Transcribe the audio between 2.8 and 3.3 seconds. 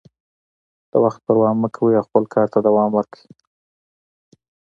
ورکړئ.